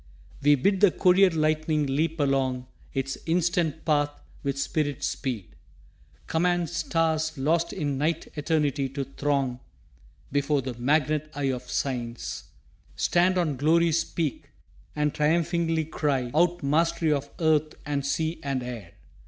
[0.41, 4.09] We bid the courier lightning leap along Its instant path
[4.41, 5.55] with spirit speed
[6.25, 9.59] command Stars lost in night eternity to throng
[10.31, 12.45] Before the magnet eye of Science
[12.95, 14.49] stand On Glory's peak
[14.95, 18.93] and triumphingly cry Out mastery of earth and sea and air.